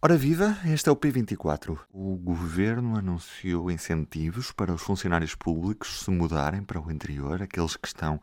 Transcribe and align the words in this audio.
Ora 0.00 0.16
viva, 0.16 0.56
este 0.64 0.88
é 0.88 0.92
o 0.92 0.96
P24. 0.96 1.76
O 1.92 2.14
governo 2.14 2.96
anunciou 2.96 3.68
incentivos 3.68 4.52
para 4.52 4.72
os 4.72 4.80
funcionários 4.80 5.34
públicos 5.34 6.04
se 6.04 6.10
mudarem 6.12 6.62
para 6.62 6.80
o 6.80 6.88
interior, 6.88 7.42
aqueles 7.42 7.76
que 7.76 7.88
estão 7.88 8.20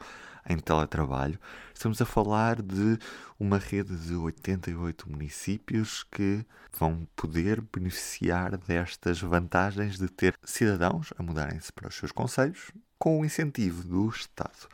em 0.47 0.57
teletrabalho. 0.57 1.37
Estamos 1.73 2.01
a 2.01 2.05
falar 2.05 2.61
de 2.61 2.97
uma 3.37 3.57
rede 3.57 3.93
de 3.93 4.15
88 4.15 5.11
municípios 5.11 6.05
que 6.09 6.45
vão 6.79 7.05
poder 7.13 7.61
beneficiar 7.73 8.55
destas 8.55 9.19
vantagens 9.19 9.97
de 9.97 10.07
ter 10.07 10.33
cidadãos 10.45 11.11
a 11.17 11.23
mudarem-se 11.23 11.73
para 11.73 11.89
os 11.89 11.95
seus 11.95 12.13
conselhos 12.13 12.71
com 12.97 13.19
o 13.19 13.25
incentivo 13.25 13.83
do 13.83 14.07
Estado. 14.07 14.69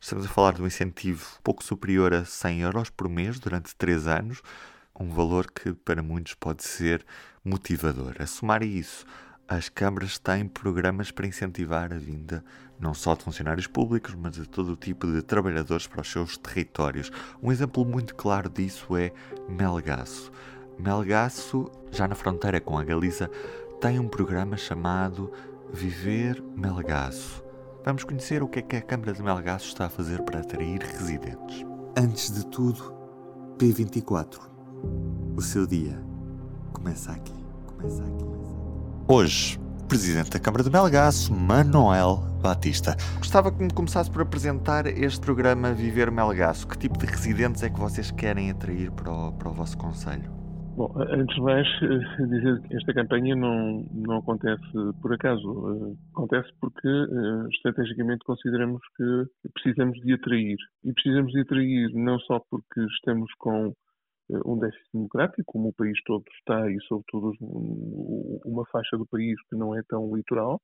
Estamos 0.00 0.24
a 0.24 0.28
falar 0.30 0.54
de 0.54 0.62
um 0.62 0.66
incentivo 0.66 1.22
pouco 1.44 1.62
superior 1.62 2.14
a 2.14 2.24
100 2.24 2.60
euros 2.62 2.88
por 2.88 3.10
mês 3.10 3.38
durante 3.38 3.76
3 3.76 4.06
anos 4.06 4.40
um 5.00 5.08
valor 5.08 5.50
que 5.50 5.72
para 5.72 6.02
muitos 6.02 6.34
pode 6.34 6.62
ser 6.62 7.04
motivador. 7.42 8.16
A 8.18 8.26
somar 8.26 8.62
a 8.62 8.66
isso, 8.66 9.06
as 9.48 9.70
câmaras 9.70 10.18
têm 10.18 10.46
programas 10.46 11.10
para 11.10 11.26
incentivar 11.26 11.92
a 11.92 11.98
vinda 11.98 12.44
não 12.78 12.94
só 12.94 13.14
de 13.14 13.24
funcionários 13.24 13.66
públicos, 13.66 14.14
mas 14.14 14.34
de 14.34 14.48
todo 14.48 14.72
o 14.72 14.76
tipo 14.76 15.06
de 15.06 15.22
trabalhadores 15.22 15.86
para 15.86 16.00
os 16.00 16.10
seus 16.10 16.36
territórios. 16.36 17.10
Um 17.42 17.50
exemplo 17.50 17.84
muito 17.84 18.14
claro 18.14 18.48
disso 18.48 18.96
é 18.96 19.12
Melgaço. 19.48 20.30
Melgaço, 20.78 21.70
já 21.90 22.06
na 22.08 22.14
fronteira 22.14 22.60
com 22.60 22.78
a 22.78 22.84
Galiza, 22.84 23.30
tem 23.80 23.98
um 23.98 24.08
programa 24.08 24.56
chamado 24.56 25.30
Viver 25.72 26.42
Melgaço. 26.56 27.44
Vamos 27.84 28.04
conhecer 28.04 28.42
o 28.42 28.48
que 28.48 28.60
é 28.60 28.62
que 28.62 28.76
a 28.76 28.82
Câmara 28.82 29.12
de 29.12 29.22
Melgaço 29.22 29.66
está 29.66 29.86
a 29.86 29.90
fazer 29.90 30.22
para 30.22 30.40
atrair 30.40 30.80
residentes. 30.80 31.66
Antes 31.96 32.30
de 32.30 32.46
tudo, 32.46 32.94
P24 33.58 34.49
o 35.36 35.40
seu 35.40 35.66
dia 35.66 35.98
começa 36.72 37.12
aqui, 37.12 37.34
começa 37.66 38.02
aqui. 38.02 38.24
Hoje, 39.08 39.58
Presidente 39.88 40.30
da 40.30 40.38
Câmara 40.38 40.62
de 40.62 40.70
Melgaço, 40.70 41.34
Manuel 41.34 42.22
Batista. 42.40 42.94
Gostava 43.18 43.50
que 43.50 43.60
me 43.60 43.72
começasse 43.72 44.10
por 44.10 44.22
apresentar 44.22 44.86
este 44.86 45.20
programa 45.20 45.72
Viver 45.72 46.10
Melgaço. 46.12 46.68
Que 46.68 46.78
tipo 46.78 46.96
de 46.96 47.06
residentes 47.06 47.62
é 47.62 47.70
que 47.70 47.80
vocês 47.80 48.10
querem 48.12 48.50
atrair 48.50 48.92
para 48.92 49.10
o, 49.10 49.32
para 49.32 49.48
o 49.48 49.52
vosso 49.52 49.76
Conselho? 49.76 50.30
Bom, 50.76 50.94
antes 50.96 51.34
de 51.34 51.42
mais, 51.42 51.66
dizer 52.30 52.60
que 52.62 52.76
esta 52.76 52.94
campanha 52.94 53.34
não, 53.34 53.84
não 53.92 54.18
acontece 54.18 54.62
por 55.02 55.12
acaso. 55.12 55.42
Eh, 55.42 55.96
acontece 56.12 56.48
porque, 56.60 56.88
eh, 56.88 57.48
estrategicamente, 57.50 58.24
consideramos 58.24 58.80
que 58.96 59.50
precisamos 59.52 59.98
de 60.00 60.14
atrair. 60.14 60.56
E 60.84 60.92
precisamos 60.92 61.32
de 61.32 61.40
atrair 61.40 61.90
não 61.94 62.18
só 62.20 62.40
porque 62.48 62.80
estamos 62.96 63.28
com 63.38 63.74
um 64.44 64.58
déficit 64.58 64.88
democrático, 64.92 65.42
como 65.46 65.68
o 65.68 65.72
país 65.72 65.98
todo 66.04 66.24
está, 66.38 66.70
e 66.70 66.76
sobretudo 66.88 67.32
uma 68.44 68.64
faixa 68.66 68.96
do 68.96 69.06
país 69.06 69.36
que 69.48 69.56
não 69.56 69.76
é 69.76 69.82
tão 69.88 70.14
litoral, 70.14 70.60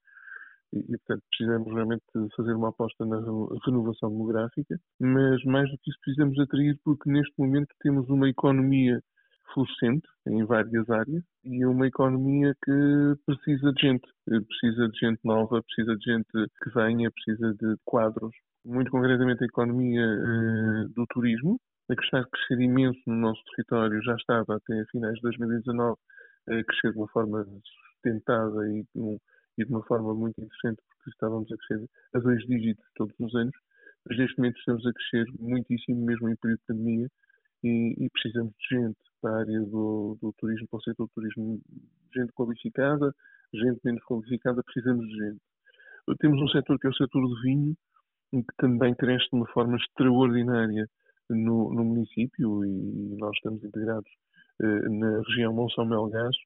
e, 0.73 0.79
e, 0.79 0.99
portanto 0.99 1.23
precisamos 1.31 1.73
realmente 1.73 2.03
fazer 2.37 2.55
uma 2.55 2.71
aposta 2.71 3.05
na 3.07 3.21
renovação 3.65 4.11
demográfica, 4.11 4.79
mas 5.01 5.43
mais 5.45 5.71
do 5.71 5.79
que 5.79 5.91
isso 5.91 5.99
precisamos 6.03 6.39
atrair 6.41 6.79
porque 6.85 7.11
neste 7.11 7.33
momento 7.39 7.69
temos 7.81 8.09
uma 8.09 8.29
economia 8.29 9.01
florescente 9.55 10.07
em 10.27 10.45
várias 10.45 10.89
áreas 10.91 11.23
e 11.45 11.65
uma 11.65 11.87
economia 11.87 12.55
que 12.65 13.15
precisa 13.25 13.73
de 13.73 13.81
gente, 13.81 14.09
precisa 14.25 14.89
de 14.89 14.99
gente 14.99 15.21
nova, 15.25 15.63
precisa 15.63 15.97
de 15.97 16.05
gente 16.05 16.29
que 16.63 16.71
venha, 16.75 17.11
precisa 17.11 17.55
de 17.55 17.77
quadros. 17.85 18.35
Muito 18.65 18.91
concretamente 18.91 19.45
a 19.45 19.47
economia 19.47 20.03
eh, 20.03 20.89
do 20.95 21.07
turismo, 21.07 21.59
a 21.89 21.95
que 21.95 22.03
está 22.03 22.21
a 22.21 22.27
crescer 22.27 22.61
imenso 22.61 23.01
no 23.07 23.17
nosso 23.17 23.43
território, 23.55 24.03
já 24.03 24.15
estava 24.17 24.57
até 24.57 24.85
finais 24.91 25.15
de 25.17 25.23
2019 25.23 25.97
a 26.49 26.65
crescer 26.65 26.93
de 26.93 26.99
uma 26.99 27.09
forma 27.09 27.45
sustentada 27.45 28.69
e, 28.69 28.85
e 29.59 29.65
de 29.65 29.71
uma 29.71 29.83
forma 29.85 30.15
muito 30.15 30.41
interessante, 30.41 30.83
porque 30.89 31.11
estávamos 31.11 31.51
a 31.51 31.57
crescer 31.57 31.89
a 32.15 32.19
dois 32.19 32.45
dígitos 32.47 32.85
todos 32.95 33.15
os 33.21 33.35
anos, 33.35 33.55
mas 34.09 34.19
neste 34.19 34.39
momento 34.39 34.59
estamos 34.59 34.87
a 34.87 34.93
crescer 34.93 35.27
muitíssimo, 35.39 36.05
mesmo 36.05 36.29
em 36.29 36.37
período 36.37 36.61
de 36.61 36.67
pandemia, 36.67 37.09
e, 37.65 38.05
e 38.05 38.11
precisamos 38.11 38.53
de 38.59 38.77
gente 38.77 38.99
para 39.21 39.31
a 39.31 39.41
área 39.41 39.61
do, 39.61 40.19
do, 40.21 40.33
turismo, 40.39 40.69
para 40.69 40.79
o 40.79 40.83
setor 40.83 41.07
do 41.07 41.13
turismo, 41.15 41.61
gente 42.15 42.33
qualificada, 42.33 43.15
gente 43.53 43.81
menos 43.85 44.03
qualificada, 44.05 44.63
precisamos 44.63 45.07
de 45.07 45.15
gente. 45.15 45.41
Temos 46.19 46.41
um 46.41 46.49
setor 46.49 46.79
que 46.79 46.87
é 46.87 46.91
o 46.91 46.95
setor 46.95 47.21
do 47.21 47.43
vinho, 47.43 47.77
que 48.31 48.57
também 48.59 48.95
cresce 48.95 49.29
de 49.31 49.37
uma 49.37 49.47
forma 49.49 49.77
extraordinária 49.77 50.89
no, 51.31 51.73
no 51.73 51.85
município 51.85 52.65
e 52.65 53.17
nós 53.19 53.33
estamos 53.37 53.63
integrados 53.65 54.11
eh, 54.63 54.89
na 54.89 55.21
região 55.29 55.53
Monção 55.53 55.85
Melgás 55.85 56.37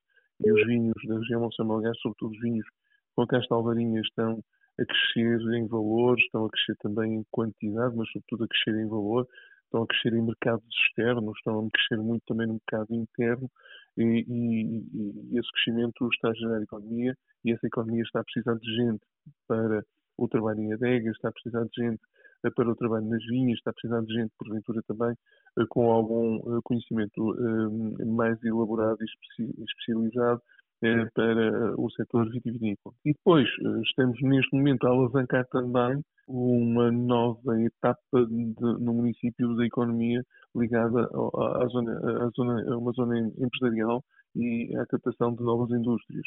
e 0.44 0.50
os 0.52 0.66
vinhos 0.66 0.94
da 1.06 1.18
região 1.18 1.40
Monção 1.40 1.66
Melgás, 1.66 1.98
sobretudo 2.00 2.32
os 2.32 2.40
vinhos 2.40 2.66
com 3.14 3.22
a 3.22 3.26
Casta 3.26 3.54
Alvarinha, 3.54 4.00
estão 4.00 4.42
a 4.80 4.84
crescer 4.84 5.40
em 5.56 5.66
valor, 5.66 6.18
estão 6.18 6.46
a 6.46 6.50
crescer 6.50 6.76
também 6.80 7.14
em 7.16 7.24
quantidade, 7.30 7.94
mas 7.96 8.10
sobretudo 8.10 8.44
a 8.44 8.48
crescer 8.48 8.80
em 8.80 8.88
valor, 8.88 9.26
estão 9.64 9.82
a 9.82 9.86
crescer 9.86 10.14
em 10.14 10.22
mercados 10.22 10.66
externos, 10.86 11.36
estão 11.36 11.66
a 11.66 11.70
crescer 11.70 12.02
muito 12.02 12.22
também 12.26 12.46
no 12.46 12.54
mercado 12.54 12.94
interno 12.94 13.50
e, 13.96 14.02
e, 14.02 15.34
e 15.34 15.38
esse 15.38 15.50
crescimento 15.52 16.08
está 16.14 16.30
a 16.30 16.34
gerar 16.34 16.62
economia 16.62 17.14
e 17.44 17.52
essa 17.52 17.66
economia 17.66 18.02
está 18.02 18.20
a 18.20 18.24
precisar 18.24 18.54
de 18.56 18.76
gente 18.76 19.02
para 19.46 19.84
o 20.18 20.28
trabalho 20.28 20.60
em 20.60 20.72
adegas, 20.72 21.14
está 21.14 21.28
a 21.28 21.32
precisar 21.32 21.64
de 21.64 21.84
gente 21.84 22.00
para 22.48 22.70
o 22.70 22.76
trabalho 22.76 23.06
nas 23.06 23.24
vinhas, 23.26 23.58
está 23.58 23.70
a 23.70 23.74
precisar 23.74 24.00
de 24.02 24.14
gente, 24.14 24.32
porventura, 24.38 24.82
também 24.86 25.14
eh, 25.58 25.64
com 25.68 25.90
algum 25.90 26.36
eh, 26.36 26.60
conhecimento 26.64 27.34
eh, 27.34 28.04
mais 28.06 28.42
elaborado 28.42 28.98
e 29.00 29.64
especializado 29.64 30.40
para 30.80 31.74
o 31.76 31.90
setor 31.90 32.30
vitivinícola. 32.30 32.94
E 33.04 33.12
depois, 33.12 33.46
estamos 33.84 34.18
neste 34.22 34.56
momento 34.56 34.86
a 34.86 34.90
alavancar 34.90 35.46
também 35.48 36.02
uma 36.26 36.90
nova 36.90 37.60
etapa 37.60 38.24
de, 38.26 38.54
no 38.58 38.94
município 38.94 39.54
da 39.56 39.66
economia 39.66 40.24
ligada 40.56 41.02
à, 41.02 41.66
zona, 41.66 42.24
à 42.24 42.30
zona, 42.30 42.72
a 42.72 42.78
uma 42.78 42.92
zona 42.92 43.18
empresarial 43.18 44.02
e 44.34 44.74
à 44.76 44.86
captação 44.86 45.34
de 45.34 45.42
novas 45.42 45.70
indústrias. 45.70 46.24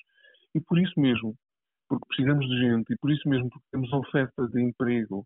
E 0.54 0.62
por 0.62 0.78
isso 0.78 1.00
mesmo, 1.00 1.36
porque 1.90 2.06
precisamos 2.08 2.48
de 2.48 2.60
gente, 2.60 2.94
e 2.94 2.98
por 2.98 3.12
isso 3.12 3.28
mesmo 3.28 3.50
porque 3.50 3.66
temos 3.72 3.92
oferta 3.92 4.48
de 4.50 4.62
emprego 4.62 5.26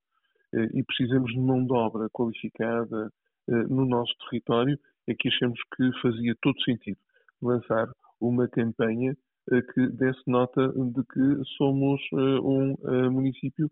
e 0.53 0.83
precisamos 0.83 1.31
de 1.31 1.39
mão 1.39 1.65
de 1.65 1.73
obra 1.73 2.09
qualificada 2.09 3.11
eh, 3.49 3.63
no 3.69 3.85
nosso 3.85 4.13
território, 4.29 4.77
é 5.07 5.13
que 5.13 5.27
achamos 5.27 5.59
que 5.75 6.01
fazia 6.01 6.35
todo 6.41 6.61
sentido 6.63 6.97
lançar 7.41 7.89
uma 8.19 8.47
campanha 8.47 9.15
eh, 9.51 9.61
que 9.61 9.87
desse 9.89 10.21
nota 10.27 10.69
de 10.69 11.03
que 11.03 11.43
somos 11.57 12.01
um 12.13 12.75
município 13.11 13.69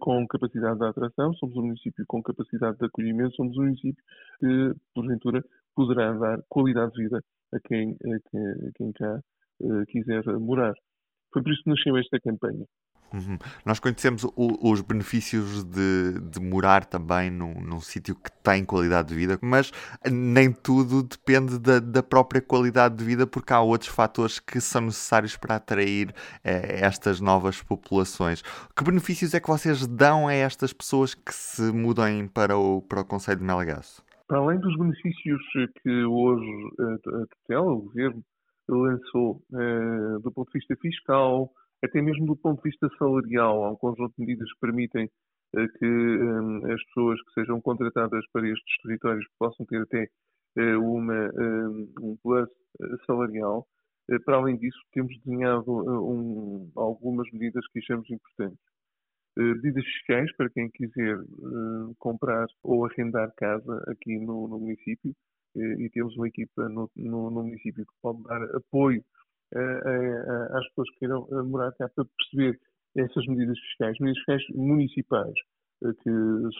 com 0.00 0.26
capacidade 0.26 0.78
de 0.78 0.86
atração, 0.86 1.34
somos 1.34 1.54
um 1.56 1.66
município 1.66 2.02
com 2.08 2.22
capacidade 2.22 2.78
de 2.78 2.86
acolhimento, 2.86 3.36
somos 3.36 3.58
um 3.58 3.64
município 3.64 4.02
que, 4.40 4.72
porventura, 4.94 5.44
poderá 5.74 6.14
dar 6.14 6.40
qualidade 6.48 6.92
de 6.92 7.02
vida 7.02 7.22
a 7.52 7.60
quem, 7.60 7.90
a 7.90 8.72
quem 8.74 8.92
cá 8.92 9.20
quiser 9.88 10.24
morar. 10.38 10.72
Foi 11.30 11.42
por 11.42 11.52
isso 11.52 11.62
que 11.62 11.68
nasceu 11.68 11.94
esta 11.98 12.18
campanha. 12.18 12.64
Uhum. 13.12 13.38
Nós 13.64 13.78
conhecemos 13.78 14.24
o, 14.24 14.70
os 14.70 14.80
benefícios 14.80 15.64
de, 15.64 16.20
de 16.20 16.40
morar 16.40 16.84
também 16.84 17.30
num, 17.30 17.54
num 17.60 17.80
sítio 17.80 18.14
que 18.14 18.30
tem 18.42 18.64
qualidade 18.64 19.08
de 19.08 19.14
vida, 19.14 19.38
mas 19.40 19.72
nem 20.10 20.52
tudo 20.52 21.02
depende 21.02 21.58
da, 21.58 21.78
da, 21.78 22.02
própria 22.02 22.40
qualidade 22.40 22.96
de 22.96 23.04
vida, 23.04 23.26
porque 23.26 23.52
há 23.52 23.60
outros 23.60 23.90
fatores 23.90 24.38
que 24.38 24.60
são 24.60 24.82
necessários 24.82 25.36
para 25.36 25.56
atrair 25.56 26.14
eh, 26.44 26.80
estas 26.84 27.20
novas 27.20 27.62
populações. 27.62 28.42
Que 28.76 28.84
benefícios 28.84 29.34
é 29.34 29.40
que 29.40 29.48
vocês 29.48 29.86
dão 29.86 30.28
a 30.28 30.34
estas 30.34 30.72
pessoas 30.72 31.14
que 31.14 31.34
se 31.34 31.72
mudem 31.72 32.26
para 32.28 32.56
o, 32.56 32.82
para 32.82 33.00
o 33.00 33.04
Conselho 33.04 33.38
de 33.38 33.44
Melgaço? 33.44 34.04
Para 34.28 34.38
além 34.38 34.58
dos 34.58 34.76
benefícios 34.76 35.40
que 35.82 36.04
hoje 36.04 36.50
a 36.80 37.26
tutela, 37.36 37.72
o 37.72 37.82
governo, 37.82 38.24
lançou 38.68 39.42
eh, 39.54 40.18
do 40.22 40.32
ponto 40.32 40.50
de 40.50 40.58
vista 40.58 40.76
fiscal, 40.76 41.50
até 41.84 42.00
mesmo 42.00 42.26
do 42.26 42.36
ponto 42.36 42.62
de 42.62 42.70
vista 42.70 42.88
salarial, 42.98 43.64
há 43.64 43.72
um 43.72 43.76
conjunto 43.76 44.14
de 44.16 44.24
medidas 44.24 44.52
que 44.52 44.60
permitem 44.60 45.06
uh, 45.06 45.78
que 45.78 45.86
um, 45.86 46.72
as 46.72 46.82
pessoas 46.86 47.20
que 47.22 47.32
sejam 47.40 47.60
contratadas 47.60 48.24
para 48.32 48.48
estes 48.48 48.82
territórios 48.82 49.26
possam 49.38 49.66
ter 49.66 49.82
até 49.82 50.08
uh, 50.58 50.80
uma, 50.80 51.30
um, 51.34 51.92
um 52.00 52.16
plus 52.22 52.48
eh, 52.80 52.96
salarial. 53.06 53.66
Para 54.24 54.36
além 54.36 54.56
disso, 54.56 54.78
temos 54.92 55.12
desenhado 55.24 55.68
um, 55.68 56.70
algumas 56.76 57.28
medidas 57.32 57.66
que 57.72 57.80
achamos 57.80 58.08
importantes. 58.08 58.64
medidas 59.36 59.84
fiscais 59.84 60.32
para 60.36 60.48
quem 60.48 60.70
quiser 60.70 61.18
comprar 61.98 62.46
ou 62.62 62.86
arrendar 62.86 63.34
casa 63.36 63.82
aqui 63.88 64.16
no, 64.20 64.46
no 64.46 64.60
município 64.60 65.12
e 65.56 65.90
temos 65.90 66.16
uma 66.16 66.28
equipa 66.28 66.68
no, 66.68 66.88
no, 66.94 67.30
no 67.32 67.42
município 67.42 67.84
que 67.84 67.92
pode 68.00 68.22
dar 68.22 68.40
apoio 68.54 69.02
às 69.54 70.68
pessoas 70.68 70.90
que 70.90 70.98
queiram 71.00 71.26
morar 71.44 71.72
cá 71.72 71.88
para 71.88 72.04
perceber 72.04 72.58
essas 72.96 73.26
medidas 73.26 73.58
fiscais, 73.58 73.96
medidas 74.00 74.18
fiscais 74.24 74.42
municipais, 74.54 75.34
eh, 75.84 75.92
que 76.02 76.10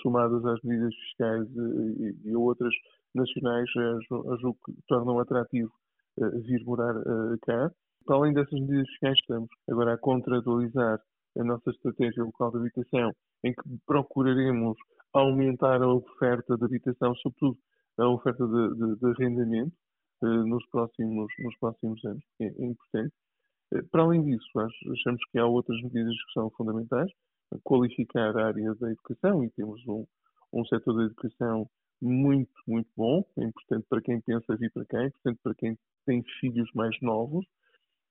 somadas 0.02 0.44
às 0.44 0.60
medidas 0.62 0.94
fiscais 0.94 1.46
eh, 1.48 2.14
e 2.24 2.36
outras 2.36 2.74
nacionais, 3.14 3.68
julgo 4.40 4.58
que 4.64 4.72
tornam 4.86 5.18
atrativo 5.18 5.72
vir 6.44 6.62
morar 6.64 6.94
cá. 7.42 7.70
Para 8.06 8.16
além 8.16 8.32
dessas 8.34 8.60
medidas 8.60 8.88
fiscais, 8.90 9.18
estamos 9.18 9.48
agora 9.68 9.94
a 9.94 9.98
contratualizar 9.98 11.00
a 11.38 11.44
nossa 11.44 11.70
estratégia 11.70 12.24
local 12.24 12.50
de 12.50 12.58
habitação, 12.58 13.12
em 13.44 13.52
que 13.52 13.62
procuraremos 13.86 14.76
aumentar 15.12 15.82
a 15.82 15.88
oferta 15.88 16.56
de 16.56 16.64
habitação, 16.64 17.14
sobretudo 17.16 17.58
a 17.98 18.08
oferta 18.08 18.46
de, 18.46 18.74
de, 18.74 18.96
de 18.96 19.06
arrendamento, 19.06 19.72
eh, 19.72 19.85
nos, 20.22 20.66
próximos, 20.68 21.32
nos 21.38 21.58
próximos 21.58 22.04
anos. 22.04 22.24
É, 22.40 22.46
é 22.46 22.66
importante. 22.66 23.14
Eh, 23.72 23.82
para 23.90 24.02
além 24.02 24.24
disso, 24.24 24.46
achamos 24.58 25.20
que 25.30 25.38
há 25.38 25.46
outras 25.46 25.80
medidas 25.82 26.14
que 26.14 26.32
são 26.32 26.50
fundamentais. 26.50 27.10
Qualificar 27.62 28.36
a 28.36 28.46
área 28.46 28.74
da 28.74 28.90
educação 28.90 29.44
e 29.44 29.50
temos 29.50 29.80
um, 29.86 30.04
um 30.52 30.64
setor 30.66 30.94
da 30.96 31.04
educação 31.04 31.68
muito, 32.00 32.52
muito 32.66 32.90
bom. 32.96 33.24
É 33.38 33.44
importante 33.44 33.86
para 33.88 34.02
quem 34.02 34.20
pensa 34.20 34.56
vir 34.56 34.70
para 34.72 34.84
cá, 34.84 35.02
é 35.02 35.06
importante 35.06 35.40
para 35.42 35.54
quem 35.54 35.78
tem 36.04 36.22
filhos 36.40 36.70
mais 36.74 36.96
novos. 37.00 37.46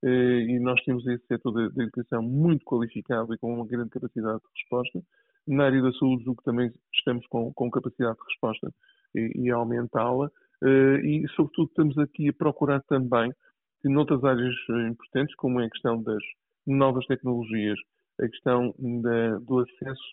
Eh, 0.03 0.41
e 0.49 0.59
nós 0.59 0.81
temos 0.83 1.05
esse 1.07 1.25
setor 1.27 1.51
da 1.71 1.83
educação 1.83 2.21
muito 2.21 2.63
qualificado 2.65 3.33
e 3.33 3.37
com 3.37 3.53
uma 3.53 3.65
grande 3.65 3.89
capacidade 3.89 4.39
de 4.39 4.47
resposta. 4.55 5.01
Na 5.47 5.65
área 5.65 5.81
da 5.81 5.91
saúde, 5.93 6.29
o 6.29 6.35
que 6.35 6.43
também 6.43 6.71
estamos 6.93 7.25
com, 7.27 7.53
com 7.53 7.69
capacidade 7.69 8.17
de 8.17 8.23
resposta 8.23 8.73
e, 9.15 9.31
e 9.35 9.51
aumentá-la. 9.51 10.31
Eh, 10.65 11.00
e, 11.06 11.27
sobretudo, 11.35 11.67
estamos 11.67 11.97
aqui 12.00 12.29
a 12.29 12.33
procurar 12.33 12.81
também 12.83 13.31
que, 13.81 13.89
noutras 13.89 14.23
áreas 14.23 14.56
eh, 14.71 14.88
importantes, 14.88 15.35
como 15.35 15.62
é 15.62 15.65
a 15.65 15.69
questão 15.69 16.01
das 16.01 16.23
novas 16.65 17.06
tecnologias, 17.06 17.77
a 18.19 18.27
questão 18.27 18.73
da, 18.79 19.38
do 19.39 19.59
acesso 19.59 20.03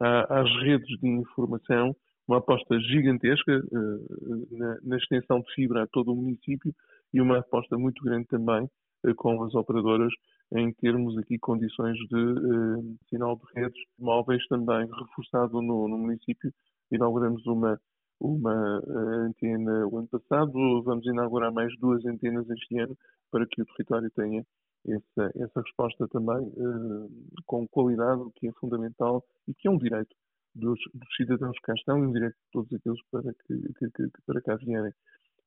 às 0.00 0.50
redes 0.62 0.98
de 0.98 1.08
informação, 1.08 1.94
uma 2.26 2.38
aposta 2.38 2.80
gigantesca 2.80 3.58
uh, 3.58 4.56
na, 4.56 4.78
na, 4.82 4.96
extensão 4.96 5.40
de 5.40 5.52
fibra 5.54 5.82
a 5.82 5.86
todo 5.86 6.12
o 6.12 6.16
município 6.16 6.74
e 7.12 7.20
uma 7.20 7.38
aposta 7.38 7.76
muito 7.76 8.02
grande 8.02 8.26
também 8.28 8.66
com 9.16 9.42
as 9.44 9.54
operadoras 9.54 10.12
em 10.54 10.72
termos 10.72 11.18
aqui 11.18 11.38
condições 11.38 11.98
de 12.08 12.96
sinal 13.10 13.36
de 13.36 13.42
redes 13.60 13.80
móveis 13.98 14.42
também 14.48 14.88
reforçado 14.88 15.60
no, 15.60 15.86
no 15.86 15.98
município. 15.98 16.50
Inauguramos 16.90 17.44
uma 17.46 17.78
uma 18.20 18.82
eh, 18.86 19.16
antena 19.26 19.86
o 19.86 19.98
ano 19.98 20.08
passado, 20.08 20.82
vamos 20.82 21.06
inaugurar 21.06 21.52
mais 21.52 21.76
duas 21.78 22.04
antenas 22.04 22.48
este 22.50 22.78
ano 22.78 22.96
para 23.30 23.46
que 23.46 23.62
o 23.62 23.66
território 23.66 24.10
tenha 24.10 24.44
essa, 24.86 25.30
essa 25.36 25.60
resposta 25.60 26.08
também 26.08 26.36
uh, 26.36 27.10
com 27.46 27.66
qualidade, 27.68 28.22
o 28.22 28.30
que 28.30 28.48
é 28.48 28.52
fundamental 28.52 29.24
e 29.46 29.54
que 29.54 29.68
é 29.68 29.70
um 29.70 29.76
direito 29.76 30.14
dos, 30.54 30.78
dos, 30.94 31.16
cidadãos 31.16 31.56
que 31.58 31.62
cá 31.62 31.74
estão 31.74 31.98
e 31.98 32.06
um 32.06 32.12
direito 32.12 32.34
de 32.34 32.50
todos 32.52 32.72
aqueles 32.72 33.00
para 33.10 33.22
que, 33.22 33.72
que, 33.74 33.90
que, 33.90 34.22
para 34.26 34.40
cá 34.40 34.56
vierem. 34.56 34.92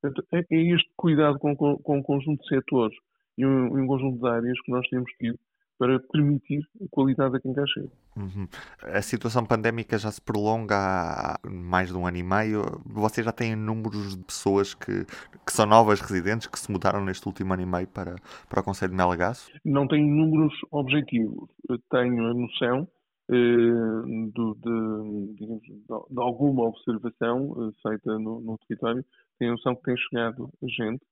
Portanto, 0.00 0.26
é, 0.32 0.38
é, 0.38 0.74
este 0.74 0.90
cuidado 0.96 1.38
com, 1.38 1.56
com, 1.56 1.76
com 1.78 1.98
um 1.98 2.02
conjunto 2.02 2.42
de 2.42 2.48
setores 2.48 2.96
e 3.36 3.44
um, 3.44 3.76
um 3.76 3.86
conjunto 3.86 4.18
de 4.20 4.28
áreas 4.28 4.60
que 4.62 4.70
nós 4.70 4.86
temos 4.88 5.10
tido 5.18 5.38
para 5.84 6.00
permitir 6.00 6.66
a 6.82 6.86
qualidade 6.90 7.36
a 7.36 7.40
quem 7.40 7.52
cá 7.52 7.62
chega. 7.66 7.90
Uhum. 8.16 8.48
A 8.80 9.02
situação 9.02 9.44
pandémica 9.44 9.98
já 9.98 10.10
se 10.10 10.18
prolonga 10.18 10.74
há 10.74 11.38
mais 11.46 11.90
de 11.90 11.94
um 11.94 12.06
ano 12.06 12.16
e 12.16 12.22
meio. 12.22 12.80
Vocês 12.86 13.22
já 13.22 13.32
têm 13.32 13.54
números 13.54 14.16
de 14.16 14.24
pessoas 14.24 14.72
que, 14.72 15.04
que 15.04 15.52
são 15.52 15.66
novas 15.66 16.00
residentes 16.00 16.46
que 16.46 16.58
se 16.58 16.72
mudaram 16.72 17.04
neste 17.04 17.26
último 17.26 17.52
ano 17.52 17.62
e 17.62 17.66
meio 17.66 17.86
para, 17.86 18.16
para 18.48 18.60
o 18.60 18.64
Conselho 18.64 18.92
de 18.92 18.96
Melgaço? 18.96 19.50
Não 19.62 19.86
tenho 19.86 20.06
números 20.06 20.54
objetivos. 20.70 21.50
Tenho 21.90 22.30
a 22.30 22.32
noção 22.32 22.88
eh, 23.30 23.34
de, 23.34 24.54
de, 24.54 25.34
digamos, 25.34 25.62
de, 25.64 26.18
alguma 26.18 26.64
observação 26.64 27.54
eh, 27.58 27.72
feita 27.86 28.18
no, 28.18 28.40
no 28.40 28.56
território. 28.66 29.04
Tenho 29.38 29.50
a 29.50 29.54
noção 29.56 29.76
que 29.76 29.82
tem 29.82 29.96
chegado 29.98 30.48
gente 30.62 31.04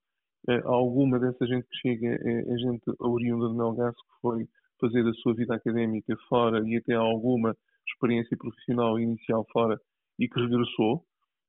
eh, 0.49 0.63
alguma 0.65 1.21
dessa 1.21 1.47
gente 1.47 1.69
que 1.69 1.77
chega 1.77 2.09
é, 2.09 2.55
é 2.55 2.57
gente 2.57 2.83
oriunda 2.99 3.49
de 3.49 3.55
Melgaço 3.55 3.99
que 3.99 4.21
foi 4.23 4.49
fazer 4.83 5.07
a 5.07 5.13
sua 5.15 5.35
vida 5.35 5.55
académica 5.55 6.17
fora 6.29 6.61
e 6.67 6.77
até 6.77 6.95
alguma 6.95 7.57
experiência 7.87 8.37
profissional 8.37 8.99
inicial 8.99 9.47
fora 9.53 9.81
e 10.19 10.29
que 10.29 10.41
regressou 10.41 11.05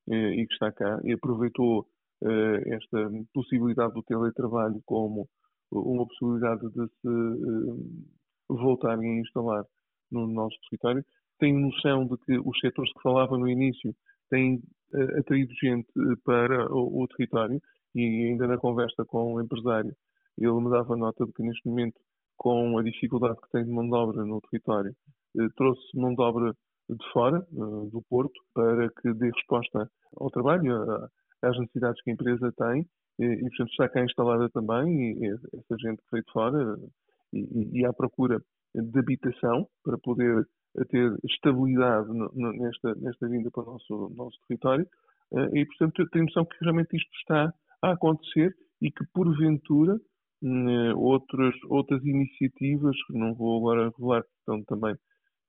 eh, 0.10 0.36
e 0.36 0.48
que 0.48 0.54
está 0.54 0.72
cá 0.72 1.00
e 1.04 1.14
aproveitou 1.14 1.88
eh, 2.24 2.76
esta 2.76 3.10
possibilidade 3.34 3.94
do 3.94 4.04
teletrabalho 4.04 4.80
como 4.86 5.28
uma 5.72 6.06
possibilidade 6.06 6.62
de 6.70 6.88
se 6.88 8.14
voltarem 8.48 9.18
a 9.18 9.22
instalar 9.22 9.66
no 10.12 10.28
nosso 10.28 10.56
território. 10.70 11.04
Tenho 11.40 11.60
noção 11.60 12.06
de 12.06 12.16
que 12.18 12.38
os 12.38 12.60
setores 12.60 12.94
que 12.94 13.02
falava 13.02 13.38
no 13.38 13.50
início 13.50 13.96
têm 14.30 14.62
atraído 15.18 15.52
gente 15.60 15.88
para 16.24 16.72
o 16.72 17.08
território 17.08 17.60
e 17.96 18.28
ainda 18.28 18.48
na 18.48 18.58
conversa 18.58 19.04
com 19.06 19.34
o 19.34 19.42
empresário, 19.42 19.96
ele 20.38 20.54
me 20.54 20.70
dava 20.70 20.96
nota 20.96 21.26
de 21.26 21.32
que 21.34 21.44
neste 21.44 21.68
momento, 21.68 22.00
com 22.44 22.78
a 22.78 22.84
dificuldade 22.84 23.40
que 23.42 23.52
tem 23.52 23.64
de 23.64 23.72
mão 23.72 23.88
de 23.88 23.96
obra 23.96 24.26
no 24.26 24.42
território, 24.42 24.94
eh, 25.40 25.48
trouxe 25.56 25.82
mão 25.96 26.14
de 26.14 26.22
obra 26.22 26.54
de 26.90 27.12
fora, 27.14 27.38
eh, 27.38 27.90
do 27.90 28.04
Porto, 28.10 28.38
para 28.54 28.90
que 28.90 29.14
dê 29.14 29.32
resposta 29.32 29.90
ao 30.18 30.30
trabalho, 30.30 31.10
às 31.42 31.58
necessidades 31.58 32.02
que 32.04 32.10
a 32.12 32.14
empresa 32.14 32.54
tem, 32.58 32.86
e, 33.18 33.40
portanto 33.40 33.70
está 33.70 33.88
cá 33.88 34.04
instalada 34.04 34.50
também, 34.50 35.18
essa 35.26 35.78
gente 35.80 36.00
que 36.00 36.12
veio 36.12 36.24
de 36.26 36.32
fora, 36.34 36.78
e, 37.32 37.86
à 37.86 37.94
procura 37.94 38.42
de 38.76 39.00
habitação, 39.00 39.66
para 39.82 39.98
poder 40.00 40.46
ter 40.90 41.16
estabilidade 41.24 42.10
nesta, 42.36 42.94
nesta 42.96 43.28
vinda 43.30 43.50
para 43.52 43.64
o 43.64 43.74
nosso, 43.74 44.14
nosso 44.16 44.38
território, 44.48 44.86
eh, 45.34 45.60
e 45.62 45.66
portanto 45.66 46.10
tenho 46.10 46.26
noção 46.26 46.46
que 46.46 46.58
realmente 46.62 46.98
isto 46.98 47.10
está 47.20 47.54
a 47.82 47.92
acontecer 47.92 48.54
e 48.82 48.92
que, 48.92 49.06
porventura, 49.14 49.98
outras, 50.96 51.56
outras 51.70 52.04
iniciativas, 52.04 52.96
que 53.08 53.14
não 53.14 53.34
vou 53.34 53.58
agora 53.60 53.90
revelar, 53.90 54.24
que 54.24 54.30
estão 54.40 54.64
também, 54.64 54.96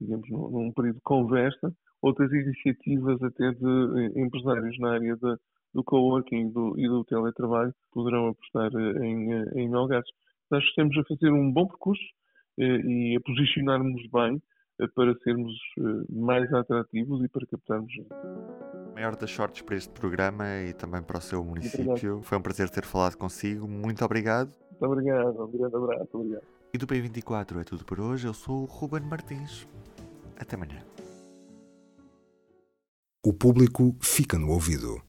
digamos, 0.00 0.28
num, 0.30 0.72
período 0.72 0.96
de 0.96 1.02
conversa, 1.02 1.72
outras 2.00 2.30
iniciativas 2.32 3.22
até 3.22 3.50
de 3.52 3.66
eh, 3.66 4.20
empresários 4.20 4.78
na 4.78 4.92
área 4.92 5.16
de, 5.16 5.36
do 5.72 5.82
coworking 5.82 6.50
do, 6.50 6.78
e 6.78 6.86
do 6.86 7.04
teletrabalho 7.04 7.74
poderão 7.92 8.28
apostar 8.28 8.70
eh, 8.74 9.06
em, 9.06 9.32
eh, 9.32 9.44
em 9.56 9.68
Melgaço. 9.68 10.12
Nós 10.50 10.62
estamos 10.64 10.96
a 10.98 11.04
fazer 11.04 11.32
um 11.32 11.50
bom 11.50 11.66
percurso 11.66 12.04
e 12.56 13.16
a 13.16 13.20
posicionarmos 13.26 14.02
bem 14.12 14.40
para 14.94 15.12
sermos 15.24 15.52
mais 16.08 16.52
atrativos 16.52 17.24
e 17.24 17.28
para 17.28 17.46
captarmos 17.46 17.92
maior 18.94 19.16
das 19.16 19.30
sortes 19.30 19.62
para 19.62 19.74
este 19.74 19.90
programa 19.90 20.44
e 20.60 20.72
também 20.72 21.02
para 21.02 21.18
o 21.18 21.20
seu 21.20 21.42
município. 21.42 21.90
Obrigado. 21.90 22.22
Foi 22.22 22.38
um 22.38 22.42
prazer 22.42 22.70
ter 22.70 22.84
falado 22.84 23.16
consigo. 23.16 23.66
Muito 23.66 24.04
obrigado. 24.04 24.52
Muito 24.80 24.92
obrigado. 24.92 25.44
Um 25.44 25.50
grande 25.50 25.76
abraço. 25.76 26.08
Obrigado. 26.12 26.42
E 26.72 26.78
do 26.78 26.86
P24 26.86 27.60
é 27.60 27.64
tudo 27.64 27.84
por 27.84 28.00
hoje. 28.00 28.26
Eu 28.26 28.34
sou 28.34 28.62
o 28.62 28.64
Ruben 28.64 29.02
Martins. 29.02 29.66
Até 30.36 30.56
amanhã. 30.56 30.84
O 33.24 33.32
público 33.32 33.96
fica 34.00 34.38
no 34.38 34.50
ouvido. 34.50 35.00